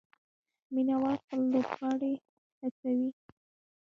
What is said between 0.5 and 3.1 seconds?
مینه وال خپل لوبغاړي هڅوي.